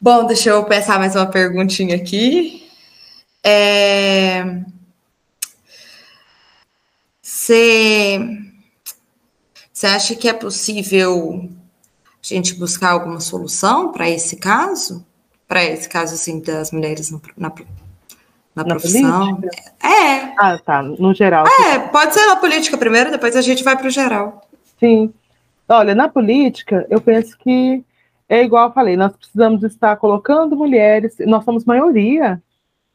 [0.01, 2.69] Bom, deixa eu pensar mais uma perguntinha aqui.
[3.41, 4.43] É...
[7.21, 8.19] Você...
[9.71, 11.49] Você acha que é possível
[12.03, 15.05] a gente buscar alguma solução para esse caso?
[15.47, 19.35] Para esse caso assim das mulheres no, na, na, na profissão.
[19.35, 19.71] Política?
[19.83, 20.33] É.
[20.37, 20.81] Ah, tá.
[20.81, 21.45] No geral.
[21.47, 24.47] É, pode ser na política primeiro, depois a gente vai para o geral.
[24.79, 25.13] Sim.
[25.69, 27.83] Olha, na política, eu penso que
[28.29, 32.41] é igual eu falei, nós precisamos estar colocando mulheres, nós somos maioria,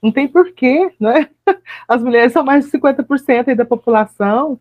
[0.03, 1.29] não tem porquê, né?
[1.89, 4.61] As mulheres são mais de 50% da população,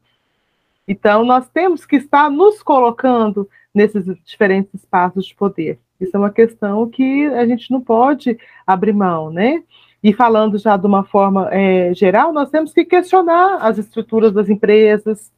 [0.87, 5.79] então nós temos que estar nos colocando nesses diferentes espaços de poder.
[6.01, 9.63] Isso é uma questão que a gente não pode abrir mão, né?
[10.03, 14.49] E falando já de uma forma é, geral, nós temos que questionar as estruturas das
[14.49, 15.31] empresas,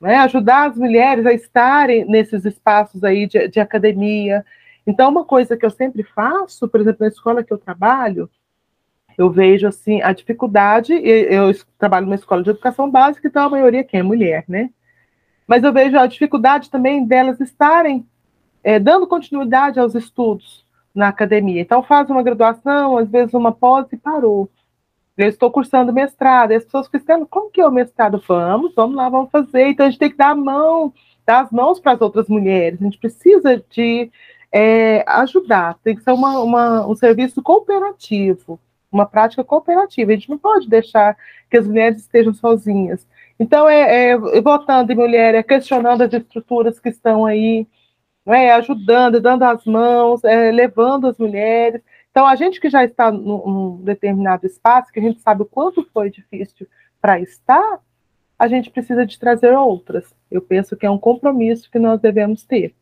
[0.00, 0.16] né?
[0.18, 4.44] ajudar as mulheres a estarem nesses espaços aí de, de academia.
[4.86, 8.30] Então, uma coisa que eu sempre faço, por exemplo, na escola que eu trabalho,
[9.18, 10.92] eu vejo assim a dificuldade.
[10.92, 14.70] Eu trabalho numa escola de educação básica, então a maioria quem é mulher, né?
[15.48, 18.06] Mas eu vejo a dificuldade também delas estarem
[18.66, 21.60] é, dando continuidade aos estudos na academia.
[21.60, 24.50] Então, faz uma graduação, às vezes uma pós e parou.
[25.16, 28.20] Eu estou cursando mestrado, e as pessoas ficam, como que é o mestrado?
[28.26, 29.68] Vamos, vamos lá, vamos fazer.
[29.68, 30.92] Então, a gente tem que dar a mão,
[31.24, 32.80] dar as mãos para as outras mulheres.
[32.80, 34.10] A gente precisa de
[34.50, 38.58] é, ajudar, tem que ser uma, uma, um serviço cooperativo,
[38.90, 40.10] uma prática cooperativa.
[40.10, 41.16] A gente não pode deixar
[41.48, 43.06] que as mulheres estejam sozinhas.
[43.38, 47.64] Então, é, é votando em mulher, é questionando as estruturas que estão aí,
[48.26, 51.80] é, ajudando, dando as mãos, é, levando as mulheres.
[52.10, 55.46] Então, a gente que já está num, num determinado espaço, que a gente sabe o
[55.46, 56.66] quanto foi difícil
[57.00, 57.80] para estar,
[58.38, 60.14] a gente precisa de trazer outras.
[60.30, 62.74] Eu penso que é um compromisso que nós devemos ter.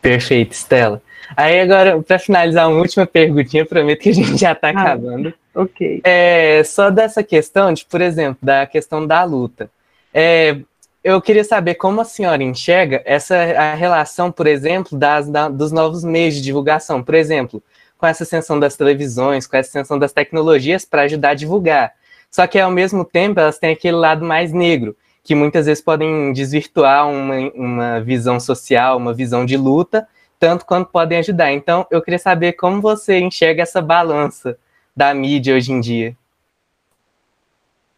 [0.00, 1.00] Perfeito, Stella.
[1.36, 5.32] Aí agora, para finalizar, uma última perguntinha, prometo que a gente já está ah, acabando.
[5.54, 6.00] Ok.
[6.04, 9.70] É, só dessa questão, de, por exemplo, da questão da luta.
[10.12, 10.58] É,
[11.04, 15.72] eu queria saber como a senhora enxerga essa a relação, por exemplo, das, da, dos
[15.72, 17.62] novos meios de divulgação, por exemplo,
[17.98, 21.92] com essa ascensão das televisões, com essa ascensão das tecnologias para ajudar a divulgar.
[22.30, 26.32] Só que ao mesmo tempo elas têm aquele lado mais negro, que muitas vezes podem
[26.32, 31.52] desvirtuar uma, uma visão social, uma visão de luta, tanto quanto podem ajudar.
[31.52, 34.58] Então, eu queria saber como você enxerga essa balança
[34.96, 36.16] da mídia hoje em dia.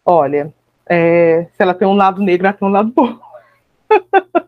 [0.04, 0.52] Olha,
[0.88, 3.18] é, se ela tem um lado negro, ela tem um lado bom.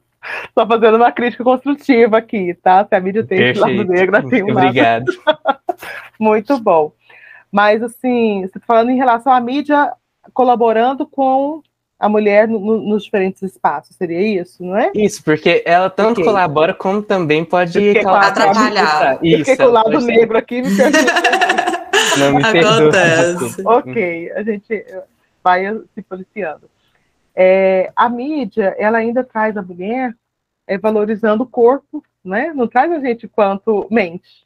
[0.59, 2.84] Só fazendo uma crítica construtiva aqui, tá?
[2.84, 3.68] Se a mídia tem Perfeito.
[3.68, 5.12] esse lado negro, ela tem um Obrigado.
[5.24, 5.59] lado.
[6.18, 6.93] Muito bom.
[7.51, 9.93] Mas, assim, você tá falando em relação à mídia
[10.32, 11.62] colaborando com
[11.99, 14.91] a mulher no, no, nos diferentes espaços, seria isso, não é?
[14.95, 19.18] Isso, porque ela tanto colabora como também pode atrapalhar.
[19.22, 20.68] Isso, fiquei com o lado negro aqui me
[22.18, 23.62] Não me Acontece.
[23.64, 24.84] ok, a gente
[25.47, 25.62] vai
[25.94, 26.68] se policiando.
[27.32, 30.12] É, a mídia, ela ainda traz a mulher
[30.66, 32.53] é, valorizando o corpo, né?
[32.53, 34.44] Não traz a gente quanto mente.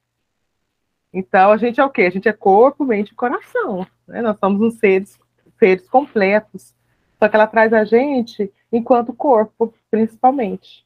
[1.10, 2.02] Então, a gente é o quê?
[2.02, 3.86] A gente é corpo, mente e coração.
[4.06, 4.20] Né?
[4.20, 5.18] Nós somos uns seres,
[5.58, 6.74] seres completos.
[7.18, 10.84] Só que ela traz a gente enquanto corpo, principalmente.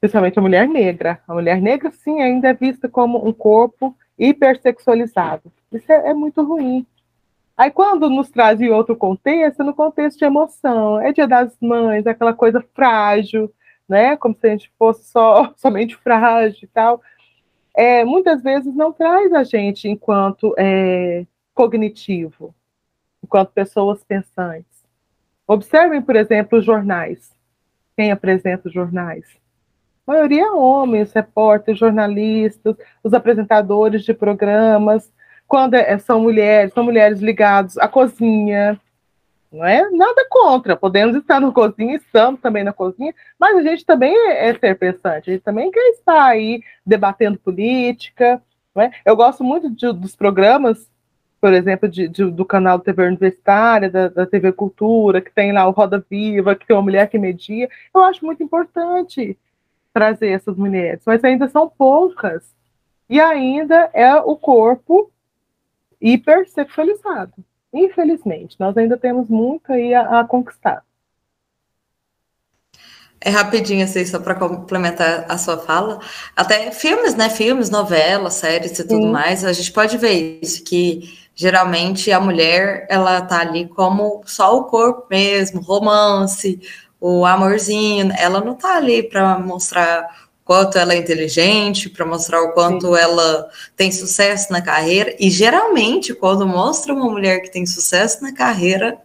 [0.00, 1.20] Principalmente a mulher negra.
[1.26, 5.52] A mulher negra, sim, ainda é vista como um corpo hipersexualizado.
[5.72, 6.86] Isso é, é muito ruim.
[7.56, 12.06] Aí, quando nos traz em outro contexto, no contexto de emoção, é dia das mães,
[12.06, 13.52] aquela coisa frágil,
[13.88, 14.16] né?
[14.16, 17.00] Como se a gente fosse só, somente frágil e tal
[17.76, 22.54] é, muitas vezes não traz a gente enquanto é, cognitivo,
[23.22, 24.82] enquanto pessoas pensantes.
[25.46, 27.30] Observem, por exemplo, os jornais.
[27.94, 29.26] Quem apresenta os jornais?
[30.06, 35.12] A maioria é homens, repórteres, jornalistas, os apresentadores de programas.
[35.46, 38.80] Quando é, são mulheres, são mulheres ligadas à cozinha,
[39.50, 39.88] não é?
[39.90, 44.48] Nada contra, podemos estar na cozinha, estamos também na cozinha, mas a gente também é,
[44.48, 48.42] é ser pensante, a gente também quer estar aí debatendo política,
[48.74, 48.90] não é?
[49.04, 50.90] Eu gosto muito de, dos programas,
[51.40, 55.66] por exemplo, de, de, do canal TV Universitária, da, da, TV Cultura, que tem lá
[55.66, 59.38] o Roda Viva, que tem uma mulher que media, eu acho muito importante
[59.92, 62.54] trazer essas mulheres, mas ainda são poucas,
[63.08, 65.10] e ainda é o corpo
[66.00, 67.32] hipersexualizado.
[67.72, 70.82] Infelizmente, nós ainda temos muito aí a, a conquistar.
[73.20, 75.98] É rapidinho assim, só para complementar a sua fala.
[76.34, 77.28] Até filmes, né?
[77.28, 79.10] Filmes, novelas, séries e tudo Sim.
[79.10, 84.56] mais, a gente pode ver isso, que geralmente a mulher ela tá ali como só
[84.56, 86.60] o corpo mesmo, romance,
[87.00, 92.52] o amorzinho, ela não tá ali para mostrar quanto ela é inteligente, para mostrar o
[92.52, 93.00] quanto Sim.
[93.00, 95.12] ela tem sucesso na carreira.
[95.18, 98.96] E geralmente, quando mostra uma mulher que tem sucesso na carreira,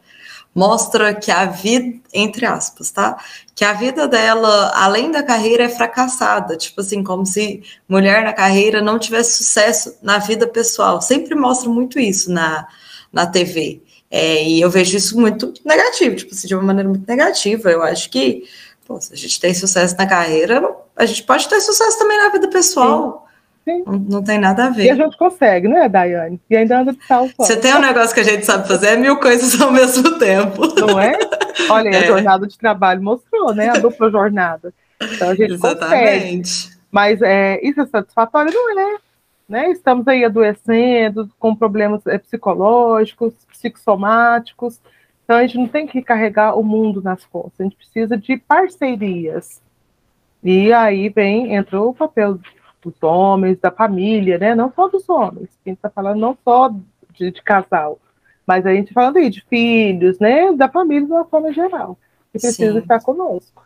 [0.54, 3.18] mostra que a vida, entre aspas, tá?
[3.56, 6.56] Que a vida dela, além da carreira, é fracassada.
[6.56, 11.02] Tipo assim, como se mulher na carreira não tivesse sucesso na vida pessoal.
[11.02, 12.68] Sempre mostra muito isso na,
[13.12, 13.82] na TV.
[14.12, 17.72] É, e eu vejo isso muito negativo, tipo assim, de uma maneira muito negativa.
[17.72, 18.44] Eu acho que
[18.92, 20.62] Pô, se a gente tem sucesso na carreira,
[21.02, 23.28] a gente pode ter sucesso também na vida pessoal.
[23.66, 23.84] Sim.
[23.88, 24.86] Não, não, tem nada a ver.
[24.86, 26.40] E a gente consegue, né, Daiane?
[26.48, 28.96] E ainda anda de tal Você tem um negócio que a gente sabe fazer, é
[28.96, 30.62] mil coisas ao mesmo tempo.
[30.80, 31.18] Não é?
[31.70, 31.98] Olha, é.
[31.98, 33.70] a jornada de trabalho mostrou, né?
[33.70, 34.72] A dupla jornada.
[35.02, 36.68] Então a gente Exatamente.
[36.68, 36.82] consegue.
[36.92, 38.52] Mas é, isso é satisfatório?
[38.54, 38.98] Não é.
[39.50, 39.72] Né?
[39.72, 44.80] Estamos aí adoecendo, com problemas é, psicológicos, psicossomáticos.
[45.24, 48.38] Então a gente não tem que carregar o mundo nas costas, a gente precisa de
[48.38, 49.62] parcerias.
[50.44, 52.40] E aí vem, entrou o papel
[52.82, 54.56] dos homens, da família, né?
[54.56, 56.70] Não só dos homens, a gente está falando não só
[57.14, 58.00] de, de, casal,
[58.46, 60.52] mas a gente falando aí de filhos, né?
[60.54, 61.98] Da família de uma forma geral,
[62.32, 62.80] que precisa Sim.
[62.80, 63.64] estar conosco.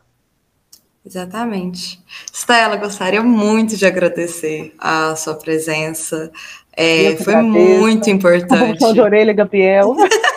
[1.05, 2.03] Exatamente.
[2.34, 6.32] Stella, gostaria muito de agradecer a sua presença.
[6.76, 7.80] É, foi agradeço.
[7.80, 8.93] muito importante.
[8.93, 9.95] de orelha, Gabriel.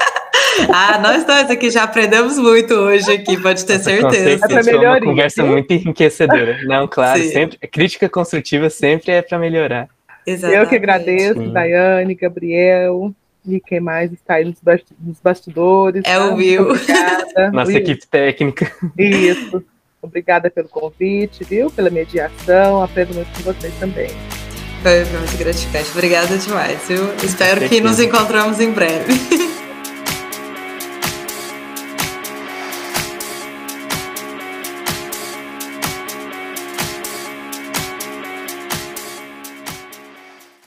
[0.72, 4.44] Ah, nós dois aqui já aprendemos muito hoje aqui, pode ter certeza.
[4.44, 5.02] É para melhorar.
[5.02, 6.58] Uma conversa muito enriquecedora.
[6.64, 7.30] Não, claro, Sim.
[7.30, 9.88] sempre, crítica construtiva sempre é para melhorar.
[10.26, 10.62] Exatamente.
[10.62, 11.52] Eu que agradeço, Sim.
[11.52, 13.14] Daiane, Gabriel,
[13.46, 16.02] e quem mais está aí nos bastidores.
[16.04, 16.68] É o Will.
[17.52, 17.78] Nossa Will.
[17.78, 18.70] equipe técnica.
[18.98, 19.64] Isso.
[20.02, 21.70] Obrigada pelo convite, viu?
[21.70, 22.82] Pela mediação.
[22.82, 24.08] Aprendo muito com vocês também.
[24.82, 25.90] Foi muito gratificante.
[25.90, 27.12] Obrigada demais, viu?
[27.24, 29.12] Espero que nos encontramos em breve.